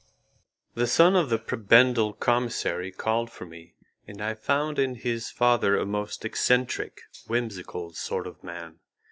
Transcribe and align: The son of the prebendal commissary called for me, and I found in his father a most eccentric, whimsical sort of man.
The 0.73 0.87
son 0.87 1.15
of 1.15 1.29
the 1.29 1.37
prebendal 1.37 2.13
commissary 2.13 2.91
called 2.91 3.29
for 3.29 3.45
me, 3.45 3.75
and 4.07 4.19
I 4.19 4.33
found 4.33 4.79
in 4.79 4.95
his 4.95 5.29
father 5.29 5.77
a 5.77 5.85
most 5.85 6.25
eccentric, 6.25 7.01
whimsical 7.27 7.93
sort 7.93 8.25
of 8.25 8.43
man. 8.43 8.79